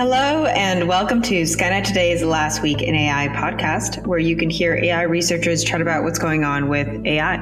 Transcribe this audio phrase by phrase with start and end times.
[0.00, 4.74] Hello, and welcome to Skynet Today's Last Week in AI podcast, where you can hear
[4.74, 7.36] AI researchers chat about what's going on with AI.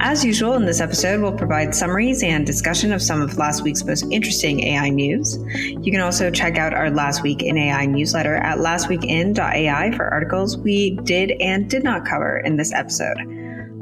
[0.00, 3.82] As usual, in this episode, we'll provide summaries and discussion of some of last week's
[3.86, 5.38] most interesting AI news.
[5.54, 10.58] You can also check out our Last Week in AI newsletter at lastweekin.ai for articles
[10.58, 13.16] we did and did not cover in this episode.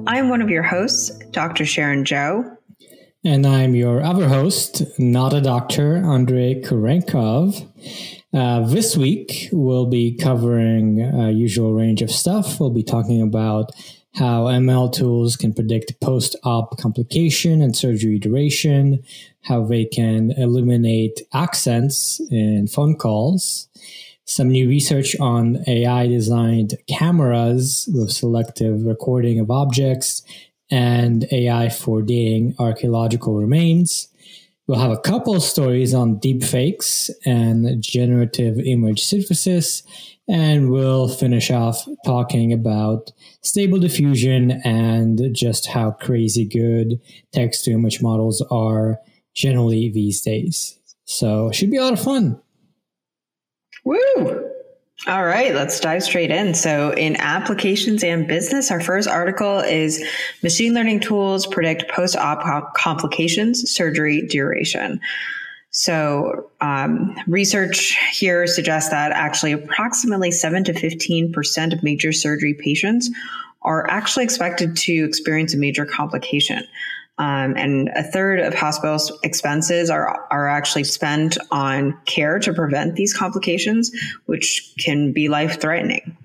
[0.07, 1.67] I'm one of your hosts, Dr.
[1.67, 2.57] Sharon Zhou.
[3.23, 7.69] And I'm your other host, not a doctor, Andrei Kurenkov.
[8.33, 12.59] Uh, this week, we'll be covering a usual range of stuff.
[12.59, 13.73] We'll be talking about
[14.15, 19.03] how ML tools can predict post op complication and surgery duration,
[19.43, 23.69] how they can eliminate accents in phone calls,
[24.25, 30.23] some new research on AI designed cameras with selective recording of objects,
[30.71, 34.09] and AI for dating archaeological remains.
[34.67, 39.83] We'll have a couple stories on deepfakes and generative image synthesis,
[40.29, 43.11] and we'll finish off talking about
[43.43, 47.01] stable diffusion and just how crazy good
[47.33, 49.01] text to image models are
[49.35, 50.79] generally these days.
[51.05, 52.41] So it should be a lot of fun.
[53.85, 54.50] Woo!
[55.07, 56.53] All right, let's dive straight in.
[56.53, 60.05] So, in applications and business, our first article is
[60.43, 65.01] Machine Learning Tools Predict Post Op Complications Surgery Duration.
[65.71, 73.09] So, um, research here suggests that actually approximately 7 to 15% of major surgery patients
[73.63, 76.67] are actually expected to experience a major complication.
[77.21, 82.97] Um, and a third of hospital expenses are, are actually spent on care to prevent
[82.97, 83.93] these complications,
[84.25, 86.17] which can be life threatening.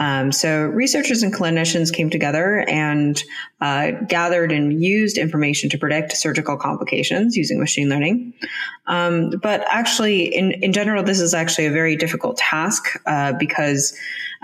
[0.00, 3.22] Um, so, researchers and clinicians came together and
[3.60, 8.34] uh, gathered and used information to predict surgical complications using machine learning.
[8.88, 13.96] Um, but actually, in, in general, this is actually a very difficult task uh, because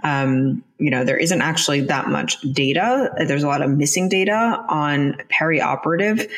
[0.02, 3.12] um, you know, there isn't actually that much data.
[3.26, 6.30] There's a lot of missing data on perioperative,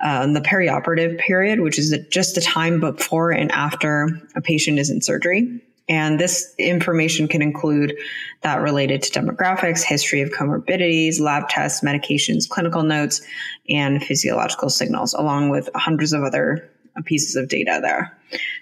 [0.00, 4.90] uh, the perioperative period, which is just the time before and after a patient is
[4.90, 5.60] in surgery.
[5.88, 7.96] And this information can include
[8.42, 13.22] that related to demographics, history of comorbidities, lab tests, medications, clinical notes,
[13.68, 16.70] and physiological signals, along with hundreds of other
[17.04, 18.16] pieces of data there.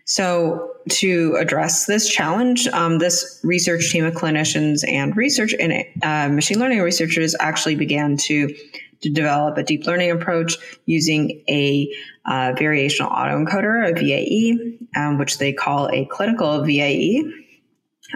[0.07, 6.29] So, to address this challenge, um, this research team of clinicians and research and uh,
[6.29, 8.55] machine learning researchers actually began to
[9.03, 10.57] to develop a deep learning approach
[10.87, 11.93] using a
[12.25, 17.23] uh, variational autoencoder, a VAE, um, which they call a clinical VAE.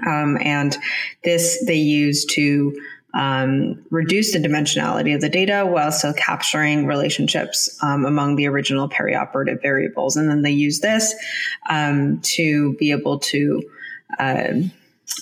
[0.07, 0.77] Um, and
[1.25, 2.81] this they use to
[3.15, 8.89] um, reduce the dimensionality of the data while still capturing relationships um, among the original
[8.89, 10.17] perioperative variables.
[10.17, 11.15] And then they use this
[11.69, 13.63] um, to be able to
[14.19, 14.53] uh,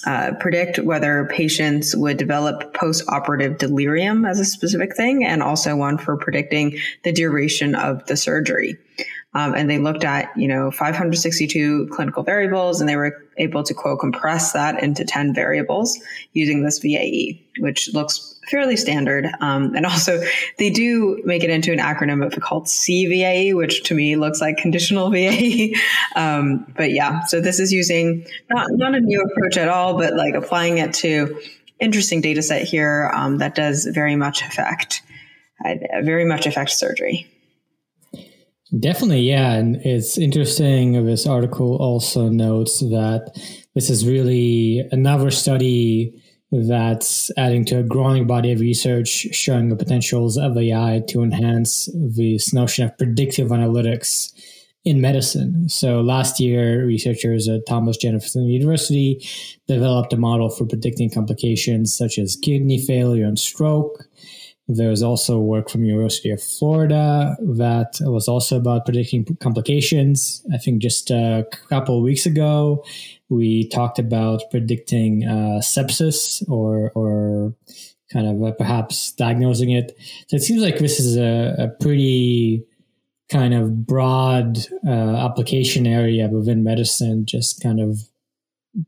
[0.06, 5.96] uh, predict whether patients would develop post-operative delirium as a specific thing, and also one
[5.96, 8.76] for predicting the duration of the surgery.
[9.34, 13.74] Um, and they looked at, you know, 562 clinical variables and they were able to
[13.74, 15.98] quote compress that into 10 variables
[16.32, 19.28] using this VAE, which looks fairly standard.
[19.40, 20.22] Um, and also
[20.58, 24.56] they do make it into an acronym of called CVAE, which to me looks like
[24.56, 25.74] conditional VAE.
[26.16, 30.14] um, but yeah, so this is using not, not a new approach at all, but
[30.16, 31.38] like applying it to
[31.80, 35.02] interesting data set here um, that does very much affect,
[35.64, 37.26] uh, very much affect surgery.
[38.76, 39.52] Definitely, yeah.
[39.52, 41.04] And it's interesting.
[41.06, 43.32] This article also notes that
[43.74, 49.76] this is really another study that's adding to a growing body of research showing the
[49.76, 54.32] potentials of AI to enhance this notion of predictive analytics
[54.84, 55.68] in medicine.
[55.68, 59.26] So last year, researchers at Thomas Jefferson University
[59.66, 64.04] developed a model for predicting complications such as kidney failure and stroke.
[64.68, 70.44] There's also work from University of Florida that was also about predicting complications.
[70.52, 72.84] I think just a couple weeks ago,
[73.30, 77.54] we talked about predicting uh, sepsis or or
[78.12, 79.96] kind of uh, perhaps diagnosing it.
[80.28, 82.64] So it seems like this is a, a pretty
[83.30, 88.00] kind of broad uh, application area within medicine, just kind of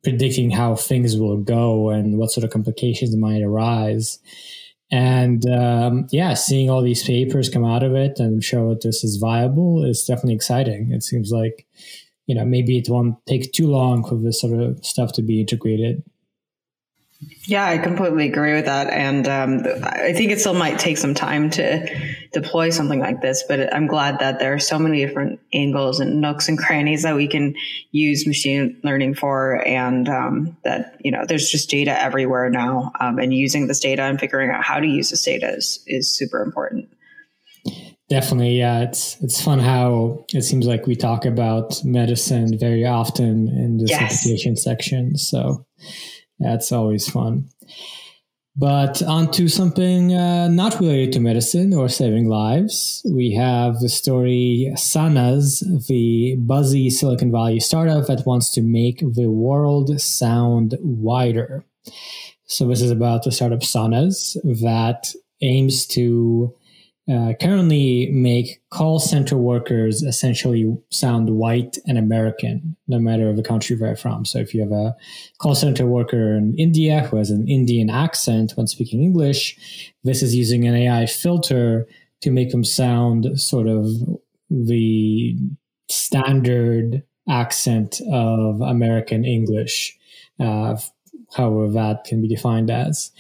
[0.03, 4.19] predicting how things will go and what sort of complications might arise.
[4.93, 9.05] And um, yeah, seeing all these papers come out of it and show that this
[9.05, 10.91] is viable is definitely exciting.
[10.93, 11.67] It seems like,
[12.27, 15.41] you know, maybe it won't take too long for this sort of stuff to be
[15.41, 16.03] integrated.
[17.45, 18.89] Yeah, I completely agree with that.
[18.89, 21.87] And um, I think it still might take some time to
[22.33, 26.21] deploy something like this, but I'm glad that there are so many different angles and
[26.23, 27.55] nooks and crannies that we can
[27.91, 29.67] use machine learning for.
[29.67, 32.93] And um, that, you know, there's just data everywhere now.
[33.01, 36.09] Um, and using this data and figuring out how to use this data is, is
[36.09, 36.89] super important.
[38.09, 38.81] Definitely, yeah.
[38.81, 43.91] It's it's fun how it seems like we talk about medicine very often in this
[43.91, 44.03] yes.
[44.03, 45.17] application section.
[45.17, 45.65] So
[46.41, 47.49] that's always fun.
[48.57, 53.01] But on to something uh, not related to medicine or saving lives.
[53.09, 59.31] We have the story Sanas, the buzzy Silicon Valley startup that wants to make the
[59.31, 61.65] world sound wider.
[62.47, 66.55] So, this is about the startup Sanas that aims to
[67.11, 73.75] uh, currently make call center workers essentially sound white and American, no matter the country
[73.75, 74.25] they're from.
[74.25, 74.95] So if you have a
[75.39, 80.35] call center worker in India who has an Indian accent when speaking English, this is
[80.35, 81.89] using an AI filter
[82.21, 83.87] to make them sound sort of
[84.49, 85.37] the
[85.89, 89.99] standard accent of American English.
[90.39, 90.77] Uh,
[91.35, 93.13] however that can be defined as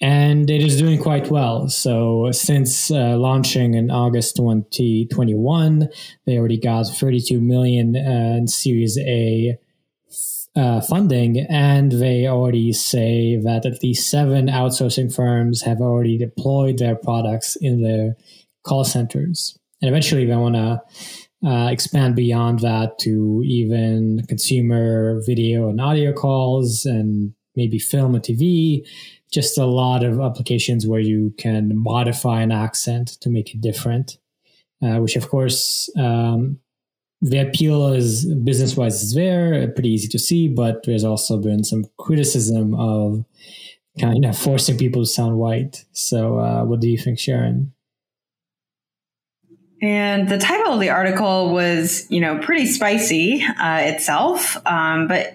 [0.00, 1.68] and it is doing quite well.
[1.68, 5.88] So since uh, launching in August 2021,
[6.24, 9.58] they already got 32 million uh, in Series A
[10.56, 16.78] uh, funding, and they already say that at least seven outsourcing firms have already deployed
[16.78, 18.16] their products in their
[18.64, 20.80] call centers, and eventually they want to.
[21.42, 28.22] Uh, expand beyond that to even consumer video and audio calls and maybe film and
[28.22, 28.84] TV
[29.30, 34.18] just a lot of applications where you can modify an accent to make it different,
[34.82, 36.58] uh, which of course um,
[37.22, 41.64] the appeal is business wise is there, pretty easy to see, but there's also been
[41.64, 43.24] some criticism of
[44.00, 45.84] kind of forcing people to sound white.
[45.92, 47.72] So, uh, what do you think, Sharon?
[49.82, 55.34] And the title of the article was, you know, pretty spicy uh, itself, um, but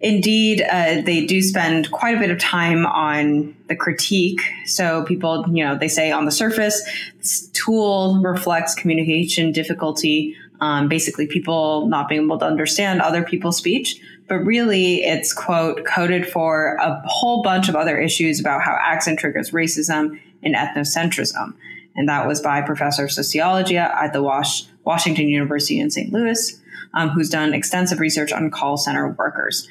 [0.00, 4.40] indeed, uh, they do spend quite a bit of time on the critique.
[4.66, 6.82] So people, you know, they say on the surface,
[7.18, 13.56] this tool reflects communication difficulty, um, basically people not being able to understand other people's
[13.56, 14.00] speech.
[14.26, 19.20] But really, it's quote coded for a whole bunch of other issues about how accent
[19.20, 21.54] triggers racism and ethnocentrism
[21.96, 26.12] and that was by professor of sociology at the Was- Washington University in St.
[26.12, 26.60] Louis,
[26.92, 29.68] um, who's done extensive research on call center workers.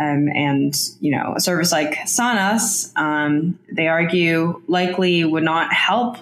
[0.00, 6.16] Um, and you know, a service like Sanas, um, they argue, likely would not help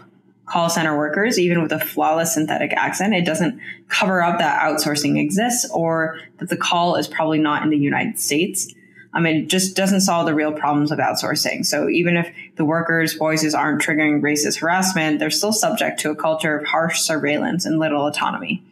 [0.51, 3.15] call center workers, even with a flawless synthetic accent.
[3.15, 7.71] It doesn't cover up that outsourcing exists or that the call is probably not in
[7.71, 8.75] the United States.
[9.13, 11.67] I mean, it just doesn't solve the real problems of outsourcing.
[11.67, 16.17] So even if the workers' voices aren't triggering racist harassment, they're still subject to a
[16.17, 18.63] culture of harsh surveillance and little autonomy.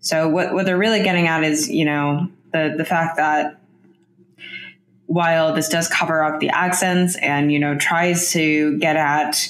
[0.00, 3.58] So what, what they're really getting at is, you know, the, the fact that
[5.06, 9.48] while this does cover up the accents and, you know, tries to get at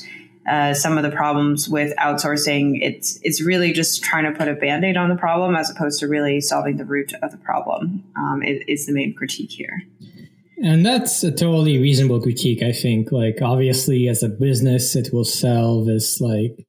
[0.48, 4.54] uh, some of the problems with outsourcing, it's it's really just trying to put a
[4.54, 8.42] band-aid on the problem as opposed to really solving the root of the problem um,
[8.42, 9.82] is the main critique here.
[10.64, 13.10] And that's a totally reasonable critique, I think.
[13.10, 16.66] Like, obviously, as a business, it will sell this, like,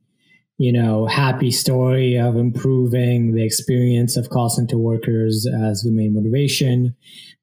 [0.57, 6.15] you know, happy story of improving the experience of call center workers as the main
[6.15, 6.95] motivation.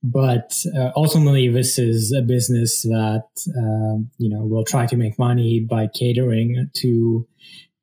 [0.02, 5.20] But uh, ultimately, this is a business that, uh, you know, will try to make
[5.20, 7.28] money by catering to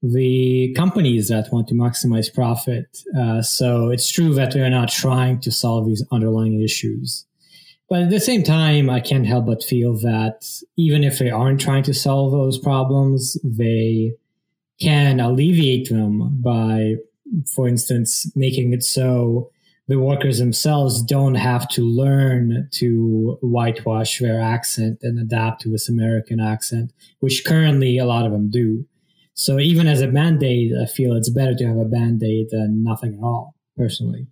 [0.03, 2.97] the companies that want to maximize profit.
[3.17, 7.26] Uh, so it's true that we are not trying to solve these underlying issues.
[7.89, 11.61] But at the same time, I can't help but feel that even if they aren't
[11.61, 14.13] trying to solve those problems, they
[14.79, 16.95] can alleviate them by,
[17.55, 19.49] for instance, making it so
[19.87, 25.87] the workers themselves don't have to learn to whitewash their accent and adapt to this
[25.87, 28.85] American accent, which currently a lot of them do.
[29.33, 33.13] So even as a band-aid, I feel it's better to have a band-aid than nothing
[33.13, 34.27] at all, personally.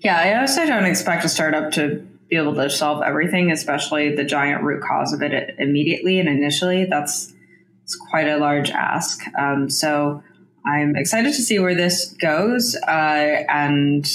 [0.00, 4.24] Yeah, I also don't expect a startup to be able to solve everything, especially the
[4.24, 6.84] giant root cause of it immediately and initially.
[6.84, 7.32] That's
[7.82, 9.20] it's quite a large ask.
[9.38, 10.22] Um, so
[10.66, 12.76] I'm excited to see where this goes.
[12.86, 14.06] Uh, and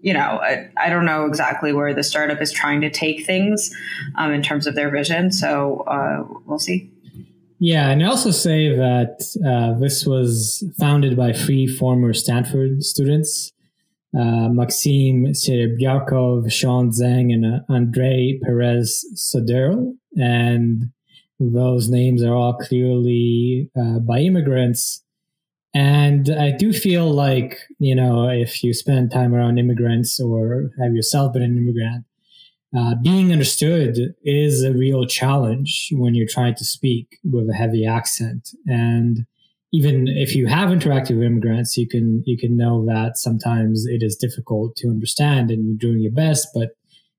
[0.00, 3.74] you know, I, I, don't know exactly where the startup is trying to take things
[4.14, 5.32] um, in terms of their vision.
[5.32, 6.92] So uh, we'll see.
[7.58, 13.50] Yeah, and I also say that uh, this was founded by three former Stanford students
[14.18, 19.94] uh, Maxim Serebryakov, Shawn Zhang, and uh, Andrei Perez Soderi.
[20.16, 20.90] And
[21.38, 25.02] those names are all clearly uh, by immigrants.
[25.74, 30.94] And I do feel like, you know, if you spend time around immigrants or have
[30.94, 32.06] yourself been an immigrant,
[32.76, 37.84] uh, being understood is a real challenge when you're trying to speak with a heavy
[37.84, 38.50] accent.
[38.66, 39.26] And
[39.76, 44.02] even if you have interacted with immigrants, you can you can know that sometimes it
[44.02, 46.70] is difficult to understand, and you're doing your best, but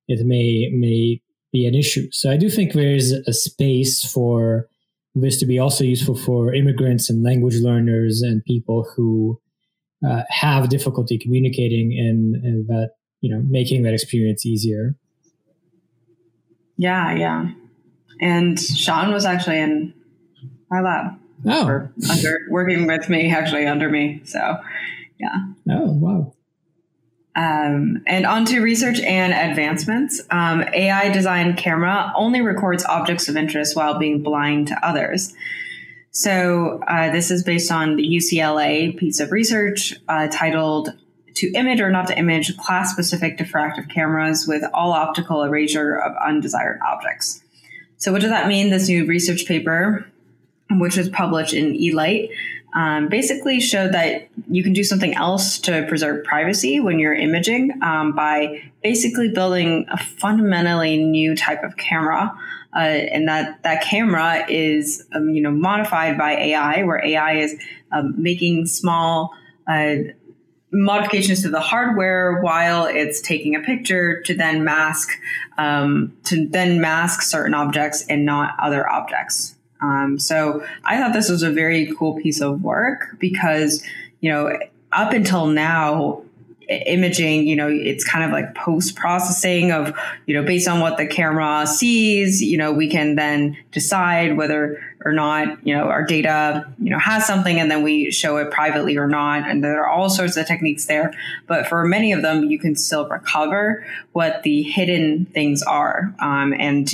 [0.07, 1.21] it may may
[1.51, 2.07] be an issue.
[2.11, 4.67] So I do think there is a space for
[5.13, 9.39] this to be also useful for immigrants and language learners and people who
[10.07, 14.95] uh, have difficulty communicating and, and that you know making that experience easier.
[16.77, 17.51] Yeah, yeah.
[18.19, 19.93] And Shawn was actually in
[20.71, 21.19] my lab.
[21.45, 21.87] Oh.
[22.09, 24.21] Under working with me, actually under me.
[24.25, 24.57] So
[25.19, 25.37] yeah.
[25.69, 26.33] Oh, wow.
[27.35, 30.21] Um, and on to research and advancements.
[30.31, 35.33] Um, AI designed camera only records objects of interest while being blind to others.
[36.09, 40.89] So uh, this is based on the UCLA piece of research uh, titled
[41.35, 46.79] "To Image or Not to Image Class-Specific Diffractive Cameras with All Optical Erasure of Undesired
[46.87, 47.43] Objects."
[47.97, 48.71] So what does that mean?
[48.71, 50.07] This new research paper,
[50.71, 52.29] which was published in eLight,
[52.73, 57.71] um, basically showed that you can do something else to preserve privacy when you're imaging
[57.81, 62.37] um, by basically building a fundamentally new type of camera.
[62.75, 67.55] Uh, and that that camera is um, you know modified by AI, where AI is
[67.91, 69.31] um, making small
[69.67, 69.95] uh,
[70.71, 75.09] modifications to the hardware while it's taking a picture to then mask
[75.57, 79.56] um, to then mask certain objects and not other objects.
[79.81, 83.83] Um, so I thought this was a very cool piece of work because,
[84.21, 84.57] you know,
[84.91, 86.23] up until now,
[86.69, 90.97] imaging, you know, it's kind of like post processing of, you know, based on what
[90.97, 96.03] the camera sees, you know, we can then decide whether or not, you know, our
[96.03, 99.47] data, you know, has something and then we show it privately or not.
[99.49, 101.13] And there are all sorts of techniques there.
[101.45, 106.13] But for many of them, you can still recover what the hidden things are.
[106.19, 106.91] Um, and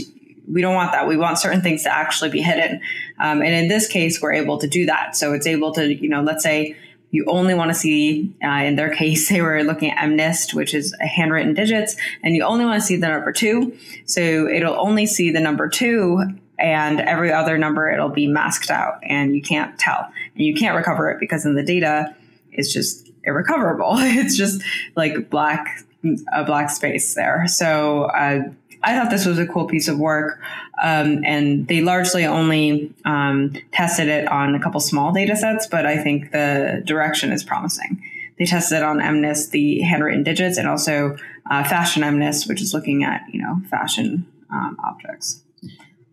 [0.51, 1.07] we don't want that.
[1.07, 2.81] We want certain things to actually be hidden.
[3.19, 5.15] Um, and in this case, we're able to do that.
[5.15, 6.75] So it's able to, you know, let's say
[7.11, 10.73] you only want to see, uh, in their case, they were looking at MNIST, which
[10.73, 13.77] is handwritten digits, and you only want to see the number two.
[14.05, 16.23] So it'll only see the number two
[16.59, 20.75] and every other number it'll be masked out and you can't tell and you can't
[20.75, 22.15] recover it because in the data
[22.51, 23.93] it's just irrecoverable.
[23.97, 24.61] it's just
[24.95, 25.83] like black,
[26.33, 27.47] a black space there.
[27.47, 28.43] So, uh,
[28.83, 30.39] I thought this was a cool piece of work.
[30.81, 35.85] Um, and they largely only um, tested it on a couple small data sets, but
[35.85, 38.01] I think the direction is promising.
[38.37, 41.15] They tested it on MNIST, the handwritten digits, and also
[41.49, 45.43] uh, Fashion MNIST, which is looking at you know fashion um, objects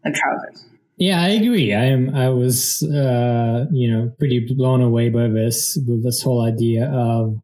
[0.04, 0.64] like trousers.
[0.96, 1.72] Yeah, I agree.
[1.72, 2.14] I am.
[2.14, 7.40] I was, uh, you know, pretty blown away by this, this whole idea of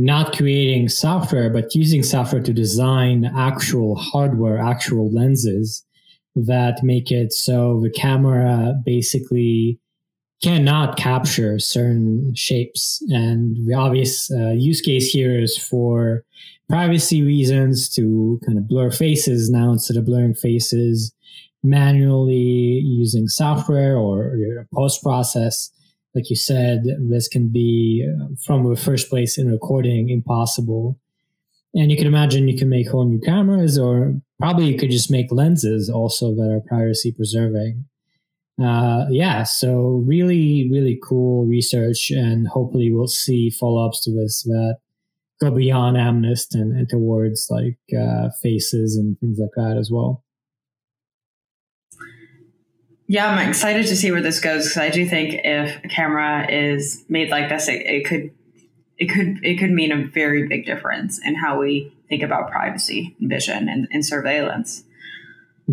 [0.00, 5.84] not creating software, but using software to design actual hardware, actual lenses
[6.34, 9.78] that make it so the camera basically
[10.42, 13.02] cannot capture certain shapes.
[13.10, 16.24] And the obvious uh, use case here is for
[16.70, 21.12] privacy reasons to kind of blur faces now instead of blurring faces
[21.62, 25.70] manually using software or, or post process
[26.14, 30.98] like you said, this can be uh, from the first place in recording impossible.
[31.74, 35.10] And you can imagine you can make whole new cameras, or probably you could just
[35.10, 37.84] make lenses also that are privacy preserving.
[38.60, 44.42] Uh, yeah, so really, really cool research, and hopefully we'll see follow ups to this
[44.42, 44.78] that
[45.40, 50.24] go beyond MNIST and, and towards like uh, faces and things like that as well.
[53.10, 56.48] Yeah, I'm excited to see where this goes because I do think if a camera
[56.48, 58.30] is made like this, it, it could
[58.98, 63.16] it could it could mean a very big difference in how we think about privacy
[63.18, 64.84] vision and, and surveillance.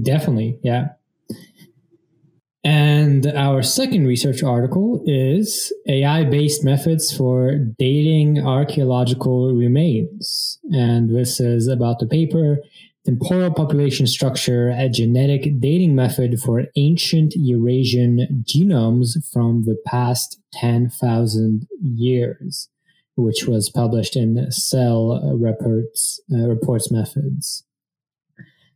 [0.02, 0.94] Definitely, yeah.
[2.64, 10.58] And our second research article is AI based methods for dating archaeological remains.
[10.72, 12.58] And this is about the paper
[13.08, 21.68] temporal population structure, a genetic dating method for ancient Eurasian genomes from the past 10,000
[21.82, 22.68] years,
[23.16, 27.64] which was published in Cell Reports, uh, Reports Methods.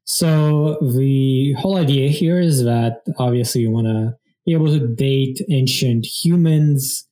[0.05, 5.41] So the whole idea here is that obviously you want to be able to date
[5.50, 7.05] ancient humans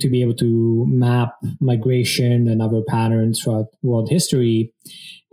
[0.00, 4.72] to be able to map migration and other patterns throughout world history.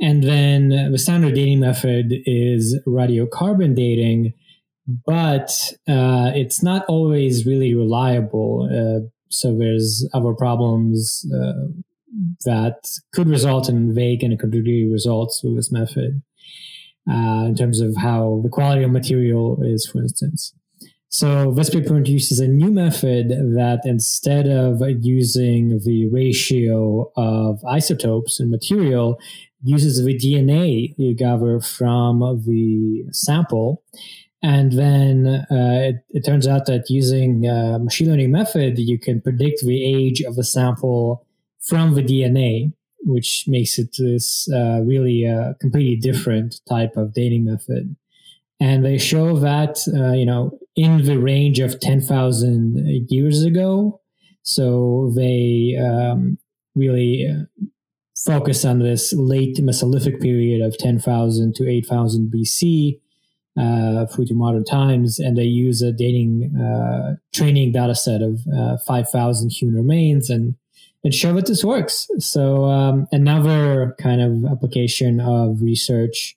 [0.02, 4.34] And then the standard dating method is radiocarbon dating,
[5.06, 5.52] but
[5.88, 8.70] uh, it's not always really reliable.
[8.72, 11.68] Uh, so there's other problems uh,
[12.46, 16.22] that could result in vague and contradictory results with this method
[17.10, 20.54] uh, in terms of how the quality of material is, for instance.
[21.10, 28.40] So this paper introduces a new method that instead of using the ratio of isotopes
[28.40, 29.18] in material,
[29.64, 33.84] uses the DNA you gather from the sample.
[34.44, 39.22] And then uh, it, it, turns out that using a machine learning method, you can
[39.22, 41.26] predict the age of the sample
[41.62, 47.46] from the DNA, which makes it this uh, really uh, completely different type of dating
[47.46, 47.96] method.
[48.60, 54.02] And they show that, uh, you know, in the range of 10,000 years ago.
[54.44, 56.38] So they um,
[56.76, 57.66] really uh,
[58.16, 63.00] focus on this late Mesolithic period of 10,000 to 8,000 BC
[63.58, 68.42] uh, through to modern times, and they use a dating uh, training data set of
[68.54, 70.56] uh, 5,000 human remains and
[71.04, 72.08] and show that this works.
[72.18, 76.36] So um, another kind of application of research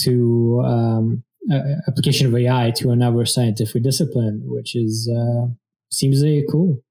[0.00, 5.46] to um, uh, application of AI to another scientific discipline, which is uh,
[5.90, 6.82] seems really cool.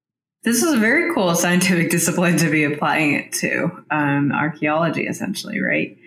[0.44, 5.62] This is a very cool scientific discipline to be applying it to um, archaeology, essentially,
[5.62, 5.98] right?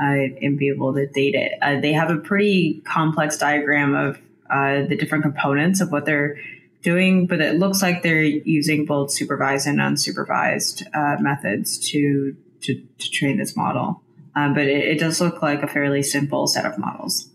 [0.00, 1.52] Uh, and be able to date it.
[1.62, 4.18] Uh, they have a pretty complex diagram of
[4.50, 6.36] uh, the different components of what they're
[6.82, 12.74] doing, but it looks like they're using both supervised and unsupervised uh, methods to, to,
[12.98, 14.02] to train this model.
[14.36, 17.30] Uh, but it, it does look like a fairly simple set of models.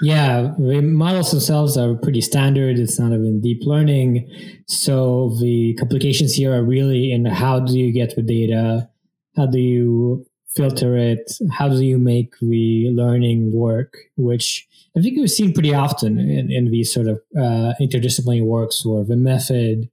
[0.00, 2.78] Yeah, the models themselves are pretty standard.
[2.78, 4.30] It's not even deep learning.
[4.66, 8.88] So the complications here are really in how do you get the data?
[9.36, 11.32] How do you filter it?
[11.50, 13.94] How do you make the learning work?
[14.16, 18.86] Which I think we've seen pretty often in, in these sort of uh, interdisciplinary works
[18.86, 19.90] where the method,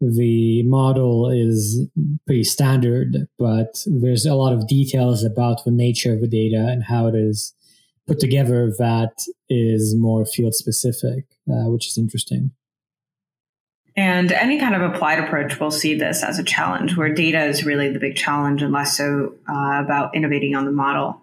[0.00, 1.88] the model is
[2.24, 6.84] pretty standard, but there's a lot of details about the nature of the data and
[6.84, 7.52] how it is
[8.10, 12.50] put together that is more field specific, uh, which is interesting.
[13.96, 17.64] And any kind of applied approach will see this as a challenge where data is
[17.64, 21.20] really the big challenge and less so uh, about innovating on the model.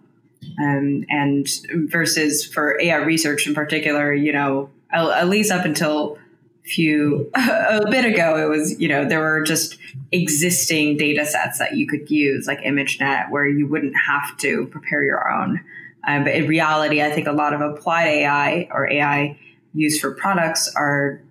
[0.61, 1.45] Um, and
[1.89, 6.17] versus for AI research in particular, you know, at, least up until
[6.63, 9.77] few a bit ago, it was you know there were just
[10.11, 15.03] existing data sets that you could use like ImageNet where you wouldn't have to prepare
[15.03, 15.59] your own.
[16.07, 19.37] Um, but in reality, I think a lot of applied AI or AI
[19.73, 21.21] used for products are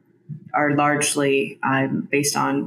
[0.54, 2.66] are largely um, based on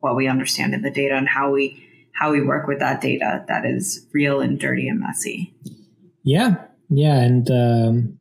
[0.00, 3.44] what we understand in the data and how we how we work with that data
[3.48, 5.54] that is real and dirty and messy.
[6.22, 6.56] Yeah,
[6.88, 8.18] yeah, and um,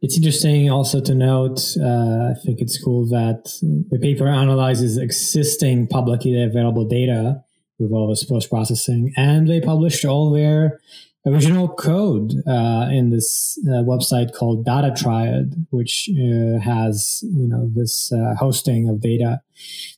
[0.00, 1.60] it's interesting also to note.
[1.80, 3.58] Uh, I think it's cool that
[3.90, 7.44] the paper analyzes existing publicly available data
[7.78, 10.80] with all this post processing, and they published all their
[11.26, 17.70] original code uh, in this uh, website called Data Dryad, which uh, has you know
[17.74, 19.40] this uh, hosting of data.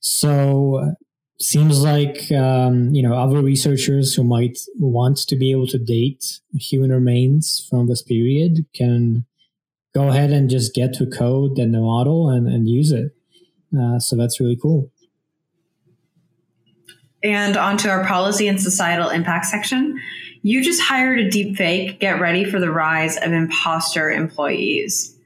[0.00, 0.94] So
[1.40, 6.40] seems like um, you know other researchers who might want to be able to date
[6.58, 9.24] human remains from this period can
[9.94, 13.12] go ahead and just get to code and the model and, and use it.
[13.76, 14.90] Uh, so that's really cool.
[17.24, 20.00] And onto our policy and societal impact section.
[20.42, 21.98] You just hired a deep fake.
[21.98, 25.16] Get ready for the rise of imposter employees.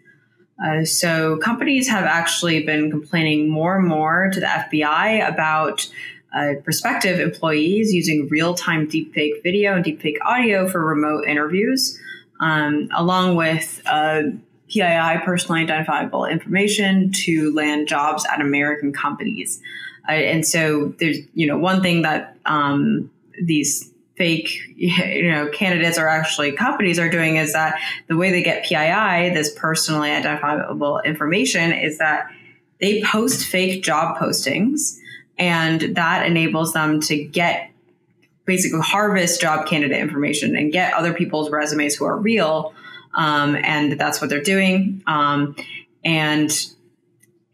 [0.64, 5.88] Uh, so companies have actually been complaining more and more to the FBI about
[6.32, 11.98] uh, prospective employees using real-time deepfake video and deepfake audio for remote interviews,
[12.40, 14.22] um, along with uh,
[14.68, 19.60] PII, personally identifiable information, to land jobs at American companies.
[20.08, 26.08] And so there's, you know, one thing that um, these fake you know candidates or
[26.08, 31.72] actually companies are doing is that the way they get PII this personally identifiable information
[31.72, 32.28] is that
[32.80, 34.98] they post fake job postings
[35.38, 37.70] and that enables them to get
[38.44, 42.74] basically harvest job candidate information and get other people's resumes who are real
[43.14, 45.02] um, and that's what they're doing.
[45.06, 45.56] Um,
[46.04, 46.50] and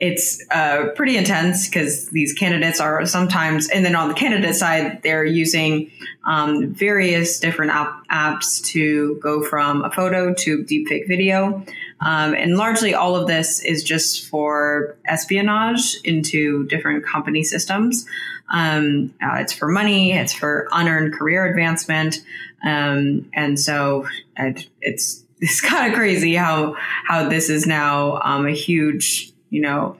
[0.00, 5.02] it's uh, pretty intense because these candidates are sometimes, and then on the candidate side,
[5.02, 5.90] they're using
[6.26, 11.64] um, various different app- apps to go from a photo to deepfake video.
[12.00, 18.04] Um, and largely all of this is just for espionage into different company systems.
[18.50, 22.20] Um, uh, it's for money, it's for unearned career advancement.
[22.64, 26.76] Um, and so it, it's, it's kind of crazy how,
[27.06, 29.96] how this is now um, a huge, you know,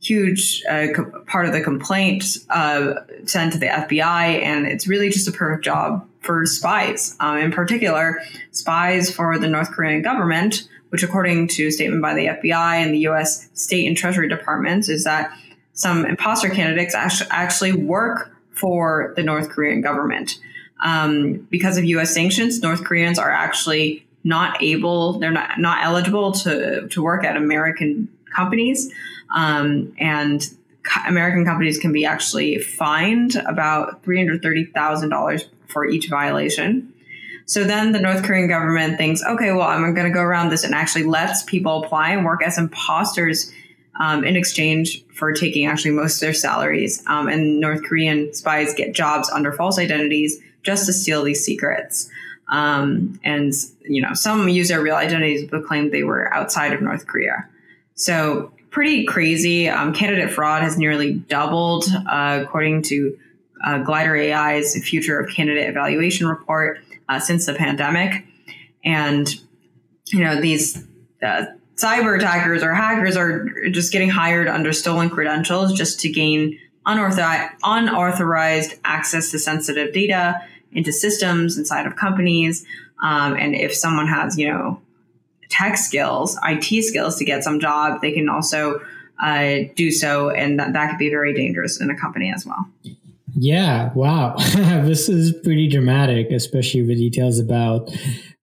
[0.00, 2.94] huge uh, co- part of the complaint uh,
[3.26, 7.14] sent to the FBI, and it's really just a perfect job for spies.
[7.20, 12.14] Um, in particular, spies for the North Korean government, which, according to a statement by
[12.14, 13.48] the FBI and the U.S.
[13.52, 15.30] State and Treasury Departments, is that
[15.74, 20.38] some imposter candidates actually work for the North Korean government.
[20.82, 22.14] Um, because of U.S.
[22.14, 27.36] sanctions, North Koreans are actually not able; they're not not eligible to to work at
[27.36, 28.92] American companies,
[29.34, 30.48] um, and
[31.08, 36.92] American companies can be actually fined about three hundred thirty thousand dollars for each violation.
[37.46, 40.64] So then the North Korean government thinks, okay, well, I'm going to go around this
[40.64, 43.52] and actually lets people apply and work as imposters
[44.00, 47.04] um, in exchange for taking actually most of their salaries.
[47.06, 52.10] Um, and North Korean spies get jobs under false identities just to steal these secrets.
[52.48, 56.82] Um, and you know, some use their real identities but claim they were outside of
[56.82, 57.48] North Korea.
[57.96, 59.68] So pretty crazy.
[59.68, 63.18] Um, candidate fraud has nearly doubled, uh, according to
[63.66, 68.26] uh, Glider AI's Future of Candidate Evaluation report uh, since the pandemic.
[68.84, 69.34] And,
[70.08, 70.84] you know, these
[71.22, 76.58] uh, cyber attackers or hackers are just getting hired under stolen credentials just to gain
[76.84, 82.64] unauthorized, unauthorized access to sensitive data into systems inside of companies.
[83.02, 84.80] Um, and if someone has, you know,
[85.48, 88.80] tech skills, IT skills to get some job, they can also
[89.22, 90.30] uh, do so.
[90.30, 92.66] And that, that could be very dangerous in a company as well.
[93.38, 94.36] Yeah, wow.
[94.84, 97.90] this is pretty dramatic, especially the details about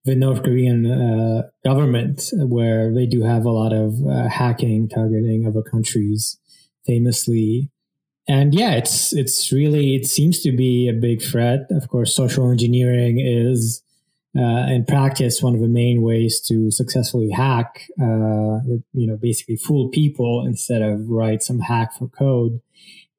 [0.06, 5.48] the North Korean uh, government, where they do have a lot of uh, hacking, targeting
[5.48, 6.38] other countries,
[6.86, 7.72] famously.
[8.28, 11.68] And yeah, it's it's really it seems to be a big threat.
[11.72, 13.82] Of course, social engineering is,
[14.38, 17.84] uh, in practice, one of the main ways to successfully hack.
[18.02, 18.60] Uh,
[18.94, 22.60] you know, basically fool people instead of write some hack for code.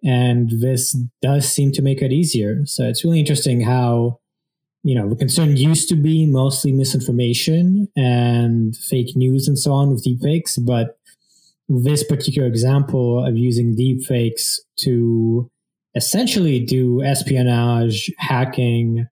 [0.02, 2.66] And this does seem to make it easier.
[2.66, 4.18] So it's really interesting how,
[4.82, 9.90] you know, the concern used to be mostly misinformation and fake news and so on
[9.90, 10.58] with deepfakes.
[10.62, 10.98] But
[11.68, 15.50] this particular example of using deepfakes to
[15.94, 19.06] essentially do espionage, hacking,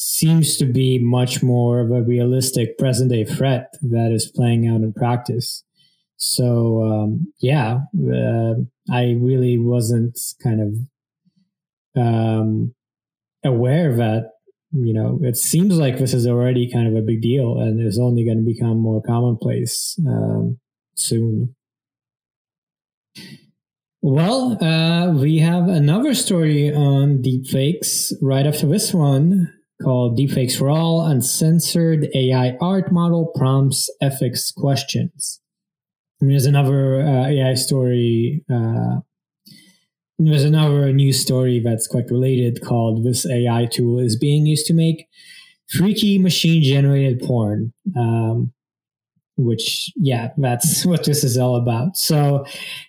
[0.00, 4.80] seems to be much more of a realistic present day threat that is playing out
[4.80, 5.64] in practice.
[6.16, 8.54] So um, yeah, uh,
[8.88, 10.88] I really wasn't kind
[11.96, 12.74] of um,
[13.44, 14.34] aware that
[14.70, 17.98] you know it seems like this is already kind of a big deal and is
[17.98, 20.60] only going to become more commonplace um,
[20.94, 21.56] soon.
[24.00, 30.70] Well, uh, we have another story on deepfakes right after this one called Deepfakes for
[30.70, 35.40] All Uncensored AI Art Model Prompts Ethics Questions.
[36.20, 38.44] And there's another uh, AI story.
[38.50, 39.00] Uh,
[40.18, 44.74] there's another news story that's quite related called This AI tool is being used to
[44.74, 45.06] make
[45.68, 47.72] freaky machine generated porn.
[47.96, 48.52] Um,
[49.38, 51.96] which, yeah, that's what this is all about.
[51.96, 52.44] So,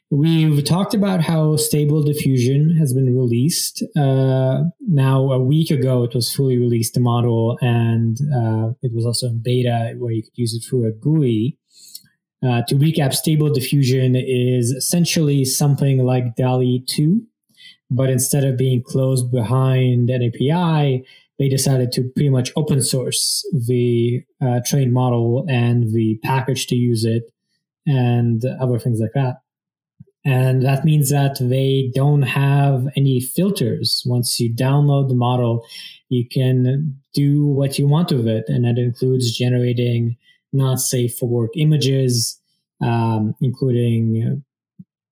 [0.09, 3.83] we've talked about how Stable Diffusion has been released.
[3.95, 9.05] Uh, now, a week ago, it was fully released, the model, and uh, it was
[9.05, 11.57] also in beta where you could use it through a GUI.
[12.41, 17.21] Uh, to recap, Stable Diffusion is essentially something like DALL-E 2,
[17.91, 21.05] but instead of being closed behind an API,
[21.39, 26.75] they decided to pretty much open source the uh, trained model and the package to
[26.75, 27.23] use it
[27.87, 29.37] and other things like that.
[30.25, 34.03] And that means that they don't have any filters.
[34.05, 35.65] Once you download the model,
[36.09, 38.43] you can do what you want with it.
[38.47, 40.17] And that includes generating
[40.51, 42.39] not safe for work images,
[42.81, 44.43] um, including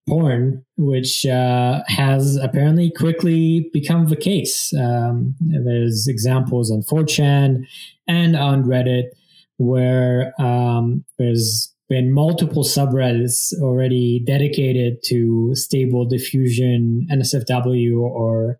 [0.08, 4.74] porn, which uh, has apparently quickly become the case.
[4.74, 7.66] Um, there's examples on 4chan
[8.08, 9.10] and on Reddit
[9.58, 18.60] where um, there's been multiple subreddits already dedicated to stable diffusion, NSFW, or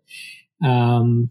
[0.64, 1.30] um,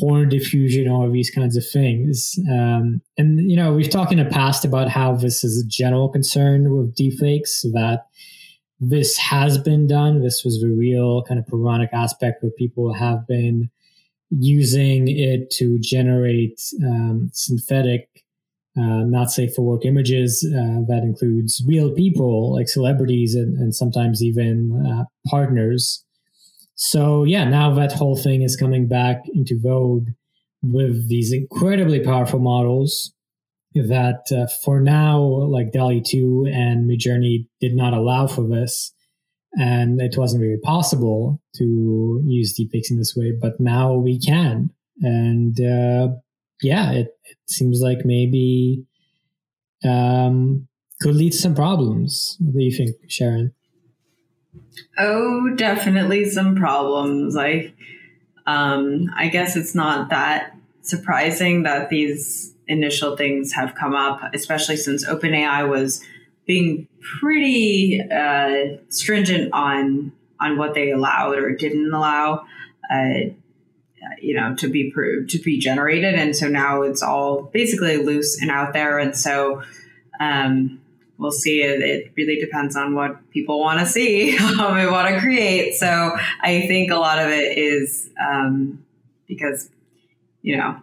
[0.00, 2.38] porn diffusion, all of these kinds of things.
[2.50, 6.08] Um, and, you know, we've talked in the past about how this is a general
[6.08, 8.06] concern with deepfakes, that
[8.80, 10.22] this has been done.
[10.22, 13.70] This was the real kind of problematic aspect where people have been
[14.30, 18.24] using it to generate um, synthetic
[18.78, 23.74] uh, not safe for work images uh, that includes real people like celebrities and, and
[23.74, 26.04] sometimes even uh, partners.
[26.76, 30.08] So yeah, now that whole thing is coming back into vogue
[30.62, 33.12] with these incredibly powerful models
[33.74, 38.92] that uh, for now, like DALL-E 2 and Midjourney did not allow for this.
[39.54, 44.70] And it wasn't really possible to use deepfakes in this way, but now we can.
[45.00, 46.08] And uh,
[46.62, 48.84] yeah, it, it seems like maybe
[49.84, 50.68] um,
[51.00, 52.36] could lead to some problems.
[52.40, 53.52] What do you think, Sharon?
[54.98, 57.34] Oh, definitely some problems.
[57.34, 57.74] Like,
[58.46, 64.76] um, I guess it's not that surprising that these initial things have come up, especially
[64.76, 66.04] since OpenAI was
[66.46, 66.88] being
[67.20, 72.44] pretty uh, stringent on on what they allowed or didn't allow.
[72.90, 73.30] Uh,
[74.20, 78.40] you know, to be proved to be generated, and so now it's all basically loose
[78.40, 79.62] and out there, and so
[80.20, 80.80] um,
[81.18, 81.62] we'll see.
[81.62, 85.74] It, really depends on what people want to see, they want to create.
[85.74, 88.84] So I think a lot of it is um,
[89.26, 89.68] because
[90.42, 90.80] you know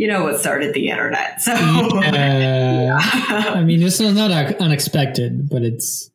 [0.00, 1.42] you know what started the internet.
[1.42, 2.98] So yeah.
[3.02, 6.10] I mean, this is not unexpected, but it's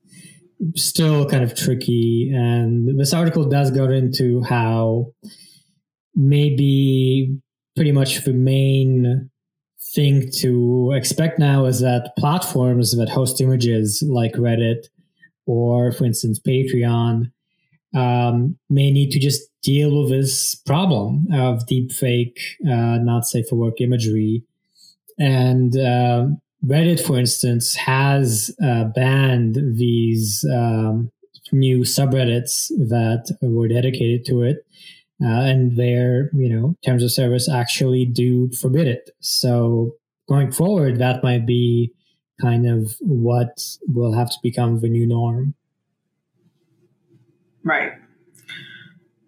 [0.76, 2.32] still kind of tricky.
[2.34, 5.14] And this article does go into how
[6.16, 7.38] maybe
[7.76, 9.30] pretty much the main
[9.94, 14.88] thing to expect now is that platforms that host images like Reddit
[15.46, 17.32] or, for instance, Patreon
[17.96, 23.56] um, may need to just deal with this problem of deepfake, uh, not safe for
[23.56, 24.44] work imagery.
[25.18, 26.28] And uh,
[26.66, 31.12] Reddit, for instance, has uh, banned these um,
[31.52, 34.66] new subreddits that were dedicated to it
[35.24, 39.12] uh, and their you know terms of service actually do forbid it.
[39.20, 39.96] So
[40.28, 41.92] going forward, that might be
[42.42, 45.56] kind of what will have to become the new norm.
[47.66, 47.94] Right.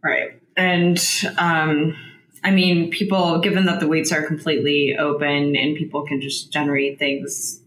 [0.01, 0.39] Right.
[0.55, 0.97] And
[1.37, 1.97] um,
[2.43, 6.99] I mean, people, given that the weights are completely open and people can just generate
[6.99, 7.61] things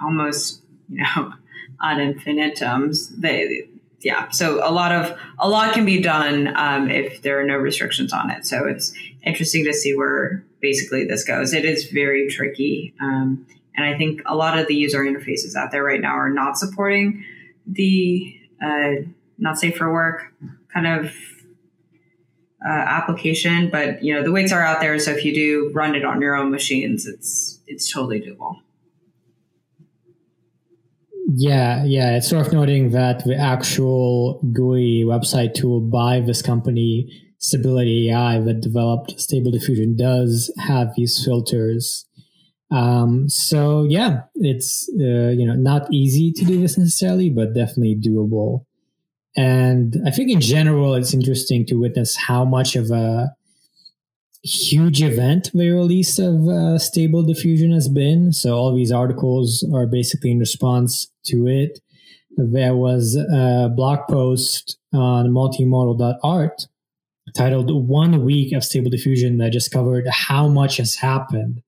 [0.00, 1.32] almost, you know,
[1.82, 3.66] ad infinitum, they
[4.02, 7.56] yeah, so a lot of a lot can be done um, if there are no
[7.56, 8.46] restrictions on it.
[8.46, 11.52] So it's interesting to see where basically this goes.
[11.52, 15.70] It is very tricky, um, and I think a lot of the user interfaces out
[15.70, 17.24] there right now are not supporting
[17.66, 19.02] the uh,
[19.40, 20.32] not safe for work
[20.72, 21.12] kind of
[22.64, 23.70] uh, application.
[23.70, 26.20] But you know the weights are out there, so if you do run it on
[26.20, 28.56] your own machines, it's it's totally doable.
[31.32, 32.16] Yeah, yeah.
[32.16, 38.60] It's worth noting that the actual GUI website tool by this company, Stability AI, that
[38.60, 42.06] developed Stable Diffusion, does have these filters.
[42.72, 47.96] Um, so yeah, it's uh, you know not easy to do this necessarily, but definitely
[47.96, 48.64] doable.
[49.36, 53.34] And I think in general, it's interesting to witness how much of a
[54.42, 58.32] huge event the release of uh, stable diffusion has been.
[58.32, 61.80] So all these articles are basically in response to it.
[62.36, 66.66] There was a blog post on multimodal.art
[67.36, 71.62] titled one week of stable diffusion that just covered how much has happened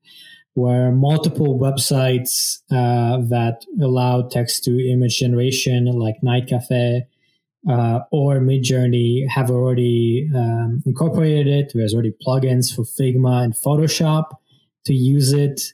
[0.55, 7.07] where multiple websites uh, that allow text to image generation like night cafe
[7.69, 11.73] uh, or Midjourney have already um, incorporated it.
[11.75, 14.31] There's already plugins for Figma and Photoshop
[14.87, 15.73] to use it.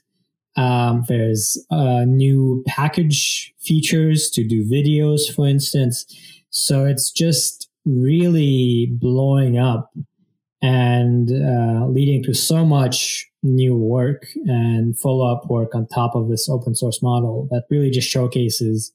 [0.55, 6.05] Um, there's uh, new package features to do videos, for instance.
[6.49, 9.91] So it's just really blowing up
[10.61, 16.27] and uh, leading to so much new work and follow up work on top of
[16.27, 18.91] this open source model that really just showcases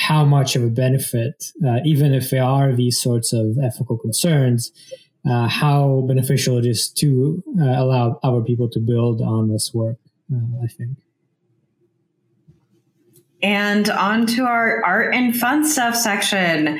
[0.00, 4.72] how much of a benefit, uh, even if there are these sorts of ethical concerns,
[5.28, 9.98] uh, how beneficial it is to uh, allow other people to build on this work,
[10.32, 10.96] uh, I think.
[13.42, 16.78] And on to our art and fun stuff section,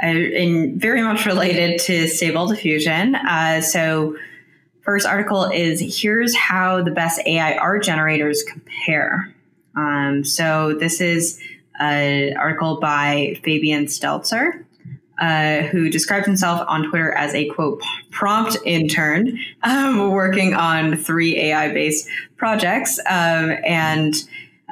[0.00, 3.16] uh, and very much related to stable diffusion.
[3.16, 4.16] Uh, so,
[4.82, 9.34] first article is here's how the best AI art generators compare.
[9.76, 11.40] Um, so, this is
[11.80, 14.64] an article by Fabian Stelzer,
[15.18, 21.36] uh, who describes himself on Twitter as a quote prompt intern um, working on three
[21.38, 24.14] AI based projects um, and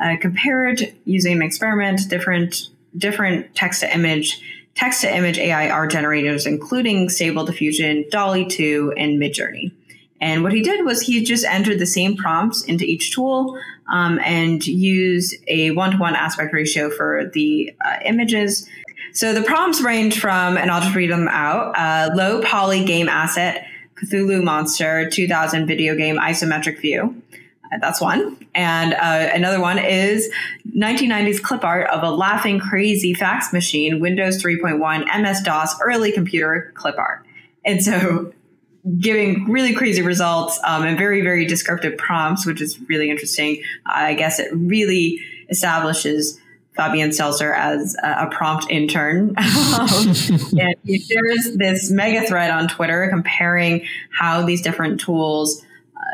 [0.01, 4.41] uh, compared using an experiment different different text to image
[4.75, 9.73] text to image AI art generators, including Stable Diffusion, DALL-E 2, and Midjourney.
[10.21, 14.19] And what he did was he just entered the same prompts into each tool um,
[14.21, 18.69] and used a one to one aspect ratio for the uh, images.
[19.13, 23.09] So the prompts range from, and I'll just read them out uh, low poly game
[23.09, 27.21] asset, Cthulhu monster, 2000 video game isometric view.
[27.73, 28.47] Uh, that's one.
[28.55, 30.31] And uh, another one is
[30.77, 36.73] 1990s clip art of a laughing crazy fax machine, Windows 3.1, MS DOS, early computer
[36.75, 37.25] clip art.
[37.65, 38.33] And so
[38.99, 43.63] giving really crazy results um, and very, very descriptive prompts, which is really interesting.
[43.87, 46.39] I guess it really establishes
[46.77, 49.31] Fabian Stelzer as a, prompt intern.
[49.37, 50.15] um,
[50.61, 53.85] and he shares this mega thread on Twitter comparing
[54.17, 55.65] how these different tools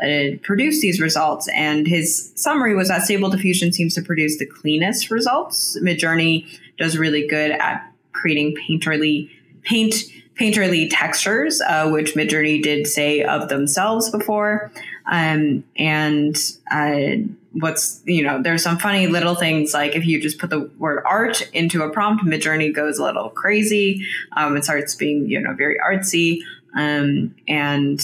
[0.03, 1.47] uh, produce these results.
[1.49, 5.77] And his summary was that Stable Diffusion seems to produce the cleanest results.
[5.81, 6.47] Midjourney
[6.79, 9.29] does really good at creating painterly
[9.61, 9.95] paint
[10.39, 14.71] painterly textures, uh, which Midjourney did say of themselves before.
[15.05, 16.35] Um, and
[16.71, 20.61] uh, what's you know, there's some funny little things like if you just put the
[20.77, 24.05] word art into a prompt, Midjourney goes a little crazy.
[24.35, 26.41] Um, it starts being you know very artsy.
[26.75, 28.01] Um, and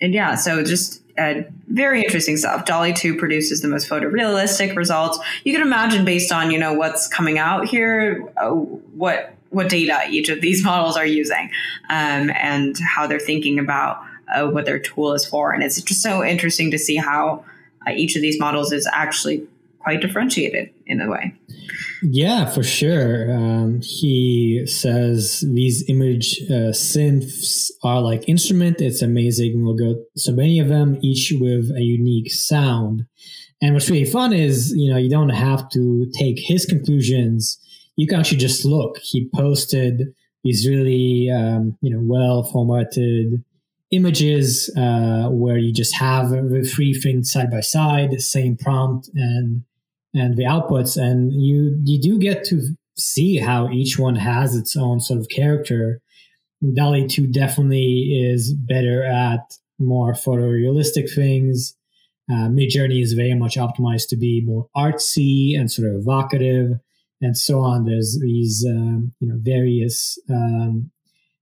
[0.00, 2.64] and yeah, so just uh, very interesting stuff.
[2.64, 5.18] DALL-E 2 produces the most photorealistic results.
[5.44, 10.02] You can imagine based on, you know, what's coming out here, uh, what what data
[10.10, 11.50] each of these models are using
[11.90, 14.02] um, and how they're thinking about
[14.34, 15.52] uh, what their tool is for.
[15.52, 17.44] And it's just so interesting to see how
[17.86, 19.46] uh, each of these models is actually
[19.78, 21.34] quite differentiated in a way.
[22.02, 23.32] Yeah, for sure.
[23.32, 28.80] Um, he says these image uh, synths are like instrument.
[28.80, 29.64] It's amazing.
[29.64, 33.06] We'll go so many of them, each with a unique sound.
[33.60, 37.58] And what's really fun is, you know, you don't have to take his conclusions.
[37.98, 38.98] You can actually just look.
[38.98, 43.44] He posted these really, um, you know, well formatted
[43.90, 49.10] images uh, where you just have the three things side by side, the same prompt,
[49.14, 49.64] and
[50.14, 50.96] and the outputs.
[50.96, 52.62] And you you do get to
[52.96, 56.00] see how each one has its own sort of character.
[56.74, 61.74] DALL-E 2 definitely is better at more photorealistic things.
[62.30, 66.78] Uh, midjourney is very much optimized to be more artsy and sort of evocative
[67.20, 70.90] and so on there's these um, you know various um,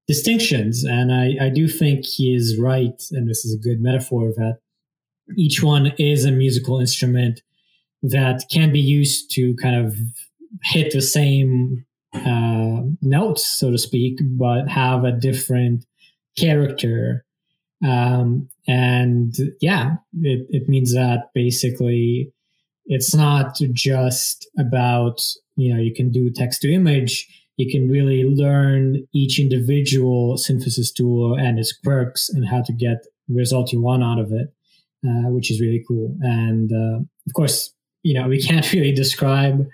[0.06, 4.32] distinctions and I, I do think he is right and this is a good metaphor
[4.36, 4.58] that
[5.36, 7.40] each one is a musical instrument
[8.02, 9.96] that can be used to kind of
[10.62, 11.84] hit the same
[12.14, 15.84] uh, notes, so to speak, but have a different
[16.38, 17.24] character.
[17.86, 22.32] Um, and yeah, it, it means that basically
[22.86, 25.20] it's not just about,
[25.56, 27.26] you know, you can do text to image.
[27.56, 33.06] You can really learn each individual synthesis tool and its quirks and how to get
[33.28, 34.52] the result you want out of it,
[35.06, 36.14] uh, which is really cool.
[36.20, 37.72] And uh, of course,
[38.06, 39.66] you know we can't really describe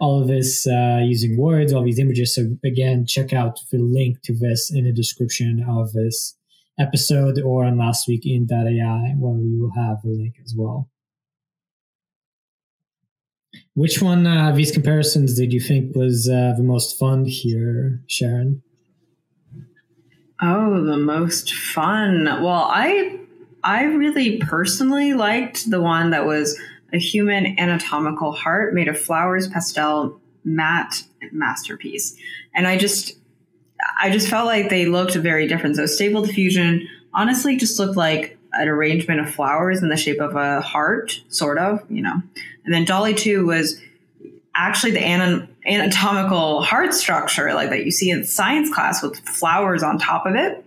[0.00, 4.22] all of this uh, using words all these images so again check out the link
[4.22, 6.36] to this in the description of this
[6.78, 10.88] episode or on last week in ai where we will have the link as well
[13.74, 18.00] which one uh, of these comparisons did you think was uh, the most fun here
[18.06, 18.62] sharon
[20.42, 23.18] oh the most fun well i
[23.62, 26.58] i really personally liked the one that was
[26.92, 31.02] a human anatomical heart made of flowers, pastel, matte
[31.32, 32.16] masterpiece.
[32.54, 33.16] And I just,
[34.00, 35.76] I just felt like they looked very different.
[35.76, 40.36] So stable diffusion honestly just looked like an arrangement of flowers in the shape of
[40.36, 42.22] a heart, sort of, you know.
[42.64, 43.80] And then DALL-E 2 was
[44.54, 45.04] actually the
[45.66, 50.34] anatomical heart structure, like that you see in science class with flowers on top of
[50.34, 50.64] it.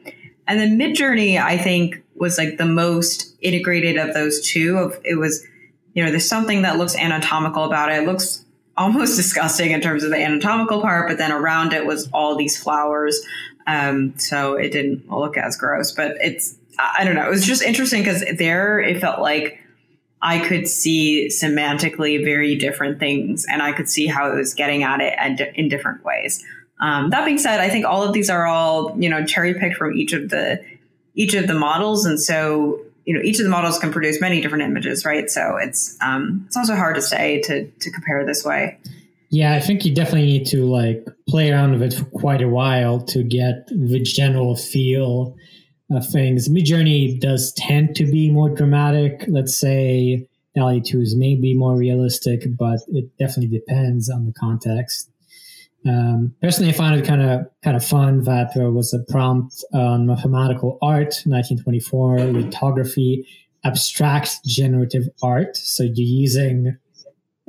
[0.47, 4.77] And then Midjourney, I think, was like the most integrated of those two.
[4.77, 5.45] Of it was
[5.93, 8.03] you know, there's something that looks anatomical about it.
[8.03, 8.43] It looks
[8.75, 12.61] almost disgusting in terms of the anatomical part, but then around it was all these
[12.61, 13.21] flowers.
[13.65, 17.25] Um, so it didn't look as gross, but it's, I don't know.
[17.25, 19.59] It was just interesting because there it felt like
[20.21, 24.83] I could see semantically very different things and I could see how it was getting
[24.83, 26.43] at it and in different ways.
[26.81, 29.75] Um, that being said, I think all of these are all, you know, cherry picked
[29.75, 30.63] from each of the,
[31.13, 32.05] each of the models.
[32.05, 35.57] And so you know each of the models can produce many different images right so
[35.57, 38.77] it's um it's also hard to say to to compare this way
[39.29, 42.47] yeah i think you definitely need to like play around with it for quite a
[42.47, 45.35] while to get the general feel
[46.01, 46.49] things.
[46.49, 49.25] Midjourney does tend to be more dramatic.
[49.27, 55.09] Let's say DALL-E 2 is maybe more realistic but it definitely depends on the context.
[55.85, 59.63] Um, personally, I found it kind of kind of fun that there was a prompt
[59.73, 63.27] on mathematical art, 1924, lithography,
[63.65, 65.57] abstract generative art.
[65.57, 66.77] So you're using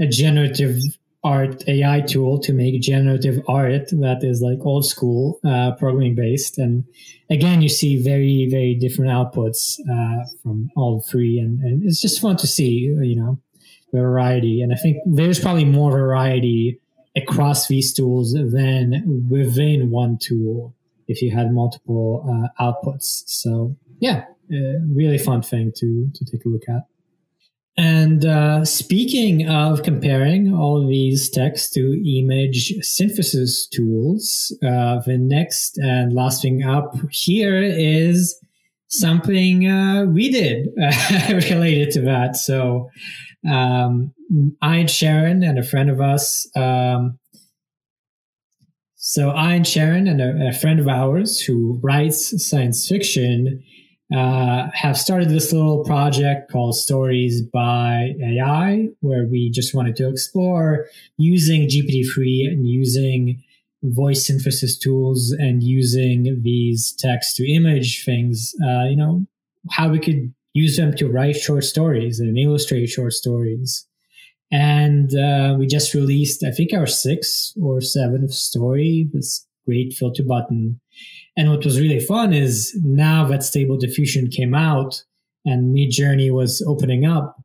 [0.01, 0.80] a generative
[1.25, 6.59] art AI tool to make generative art that is like old school uh, programming based.
[6.59, 6.85] And
[7.31, 11.39] again, you see very, very different outputs uh, from all three.
[11.39, 13.41] And, and it's just fun to see, you know,
[13.93, 14.61] variety.
[14.61, 16.79] And I think there's probably more variety
[17.16, 20.75] across these tools than within one tool
[21.09, 23.22] if you had multiple uh, outputs.
[23.27, 26.83] So yeah, really fun thing to, to take a look at.
[27.77, 35.77] And uh, speaking of comparing all these text to image synthesis tools, uh, the next
[35.79, 38.39] and last thing up here is
[38.87, 40.68] something uh, we did
[41.51, 42.37] related to that.
[42.37, 42.91] So
[43.49, 44.14] um,
[44.62, 46.49] I and Sharon and a friend of us.
[46.57, 47.18] Um,
[48.95, 53.64] so I and Sharon and a, a friend of ours who writes science fiction
[54.12, 60.09] uh, have started this little project called Stories by AI, where we just wanted to
[60.09, 60.86] explore
[61.16, 63.42] using GPT-3 and using
[63.82, 69.26] voice synthesis tools and using these text to image things, uh, you know,
[69.70, 73.86] how we could use them to write short stories and illustrate short stories.
[74.50, 80.23] And uh, we just released, I think, our sixth or seventh story, this great filter
[80.23, 80.81] button
[81.37, 85.03] and what was really fun is now that Stable Diffusion came out
[85.45, 87.37] and Midjourney was opening up,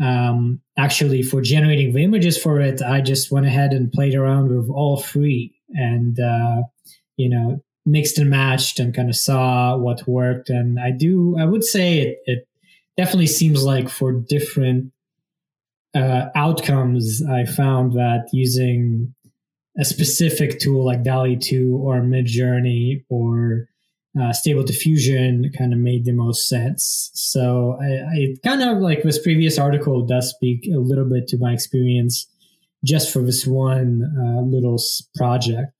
[0.00, 4.54] um, actually for generating the images for it, I just went ahead and played around
[4.56, 6.62] with all three and, uh,
[7.16, 10.48] you know, mixed and matched and kind of saw what worked.
[10.48, 12.48] And I do, I would say it, it
[12.96, 14.92] definitely seems like for different
[15.94, 19.14] uh, outcomes, I found that using
[19.78, 23.68] a specific tool like DALL-E 2 or Midjourney or
[24.20, 27.10] uh, Stable Diffusion kind of made the most sense.
[27.14, 31.38] So I, I kind of like this previous article does speak a little bit to
[31.38, 32.28] my experience
[32.84, 34.78] just for this one uh, little
[35.16, 35.72] project.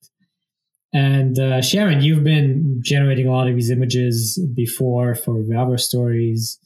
[0.93, 5.77] And uh, Sharon, you've been generating a lot of these images before for the other
[5.77, 6.57] stories.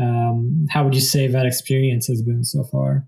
[0.00, 3.06] Um, how would you say that experience has been so far?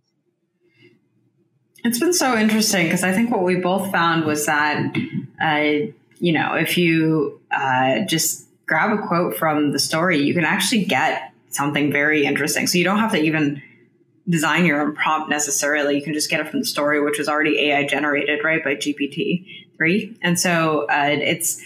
[1.85, 4.95] It's been so interesting because I think what we both found was that,
[5.43, 10.45] uh, you know, if you uh, just grab a quote from the story, you can
[10.45, 12.67] actually get something very interesting.
[12.67, 13.63] So you don't have to even
[14.29, 15.97] design your own prompt necessarily.
[15.97, 18.77] You can just get it from the story, which was already AI generated, right, by
[18.77, 20.17] GPT three.
[20.23, 21.61] And so uh, it's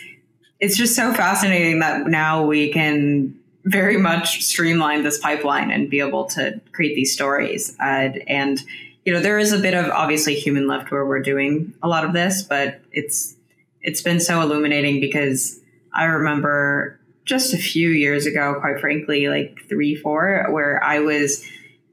[0.58, 6.00] it's just so fascinating that now we can very much streamline this pipeline and be
[6.00, 7.76] able to create these stories.
[7.78, 8.62] Uh, and
[9.06, 12.04] you know, there is a bit of obviously human left where we're doing a lot
[12.04, 13.36] of this, but it's
[13.80, 15.60] it's been so illuminating because
[15.94, 21.44] I remember just a few years ago, quite frankly, like three, four, where I was,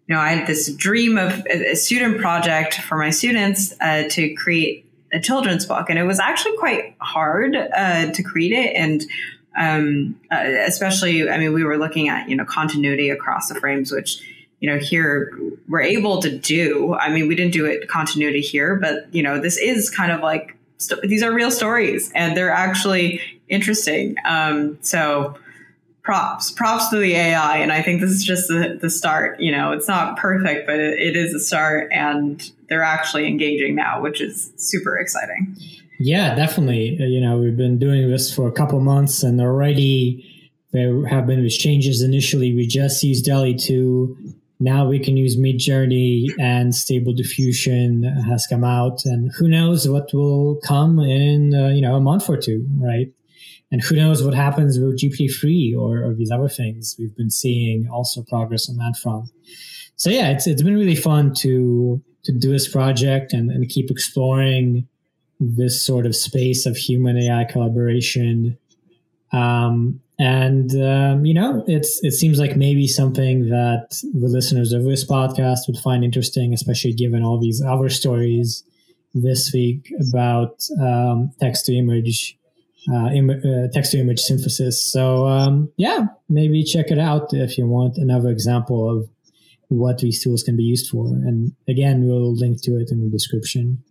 [0.07, 4.34] you know, I had this dream of a student project for my students uh, to
[4.34, 9.03] create a children's book, and it was actually quite hard uh, to create it, and
[9.55, 13.91] um, uh, especially, I mean, we were looking at you know continuity across the frames,
[13.91, 14.20] which
[14.64, 15.38] you know, here
[15.68, 16.93] we're able to do.
[16.93, 20.22] I mean, we didn't do it continuity here, but you know, this is kind of
[20.22, 24.16] like st- these are real stories and they're actually interesting.
[24.24, 25.38] Um, so
[26.01, 27.57] props, props to the AI.
[27.57, 29.41] And I think this is just the, the start.
[29.41, 33.76] You know, it's not perfect, but it, it is a start and they're actually engaging
[33.76, 35.57] now, which is super exciting.
[35.99, 36.97] Yeah, definitely.
[37.01, 41.28] Uh, you know, we've been doing this for a couple months and already there have
[41.28, 42.01] been these changes.
[42.01, 48.47] Initially, we just used DALL-E 2 now we can use Midjourney and Stable Diffusion has
[48.47, 52.38] come out, and who knows what will come in uh, you know a month or
[52.38, 53.07] two, right?
[53.72, 57.32] And who knows what happens with GPT three or, or these other things we've been
[57.32, 59.30] seeing also progress on that front.
[59.97, 63.91] So yeah, it's it's been really fun to to do this project and, and keep
[63.91, 64.88] exploring
[65.41, 68.57] this sort of space of human AI collaboration.
[69.34, 74.84] Um, and um, you know, it's it seems like maybe something that the listeners of
[74.84, 78.64] this podcast would find interesting, especially given all these other stories
[79.14, 82.38] this week about um, text to image,
[82.91, 84.84] uh, Im- uh, text to image synthesis.
[84.84, 89.09] So um, yeah, maybe check it out if you want another example of
[89.70, 91.07] what these tools can be used for.
[91.07, 93.84] And again, we'll link to it in the description.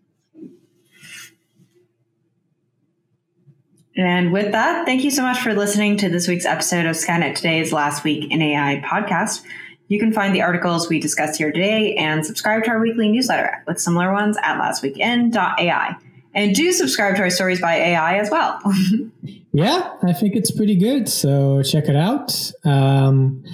[3.96, 7.34] And with that, thank you so much for listening to this week's episode of Skynet
[7.34, 9.42] Today's Last Week in AI podcast.
[9.88, 13.62] You can find the articles we discussed here today and subscribe to our weekly newsletter
[13.66, 15.96] with similar ones at lastweekin.ai.
[16.34, 18.58] And do subscribe to our Stories by AI as well.
[19.52, 21.10] yeah, I think it's pretty good.
[21.10, 22.52] So check it out.
[22.64, 23.44] Um,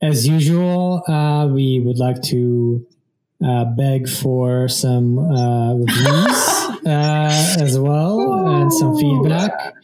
[0.00, 2.86] as usual, uh, we would like to
[3.44, 6.49] uh, beg for some uh, reviews
[6.86, 8.62] uh, as well Ooh.
[8.62, 9.74] and some feedback.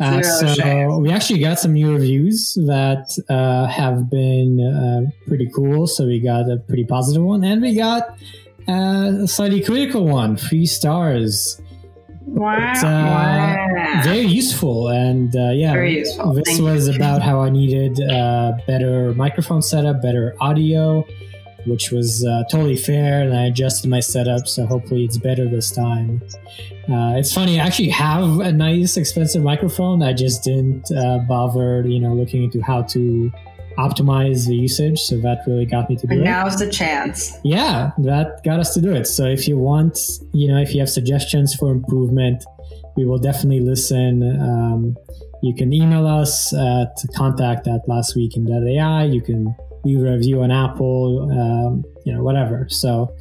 [0.00, 1.02] Uh, so shame.
[1.02, 5.86] we actually got some new reviews that uh, have been uh, pretty cool.
[5.86, 8.18] So we got a pretty positive one, and we got
[8.68, 11.60] a slightly critical one, three stars.
[12.26, 12.72] Wow.
[12.74, 14.00] But, wow.
[14.04, 14.88] Very useful.
[14.88, 16.34] And uh, yeah, useful.
[16.34, 16.94] this Thank was you.
[16.94, 21.04] about how I needed uh, better microphone setup, better audio,
[21.66, 23.22] which was uh, totally fair.
[23.22, 24.46] And I adjusted my setup.
[24.46, 26.22] So hopefully it's better this time.
[26.88, 30.02] Uh, it's funny, I actually have a nice, expensive microphone.
[30.02, 33.30] I just didn't uh, bother, you know, looking into how to
[33.78, 34.98] optimize the usage.
[34.98, 36.24] So that really got me to do and it.
[36.24, 37.32] Now's the chance.
[37.44, 39.06] Yeah, that got us to do it.
[39.06, 39.98] So if you want,
[40.32, 42.44] you know, if you have suggestions for improvement,
[42.96, 44.22] we will definitely listen.
[44.40, 44.96] Um,
[45.42, 49.04] you can email us at contact at lastweek.in.ai.
[49.04, 49.54] You can
[49.84, 52.66] a review on Apple, um, you know, whatever.
[52.68, 53.14] So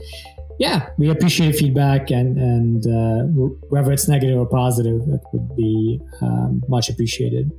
[0.59, 3.23] yeah, we appreciate feedback and, and uh,
[3.69, 7.51] whether it's negative or positive, it would be um, much appreciated.